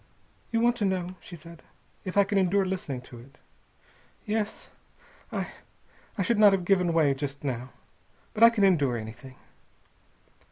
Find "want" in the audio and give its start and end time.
0.61-0.75